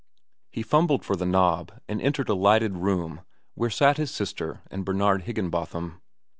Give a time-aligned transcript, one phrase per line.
[0.49, 3.21] He fumbled for the knob and entered a lighted room,
[3.53, 6.01] where sat his sister and Bernard Higginbotham.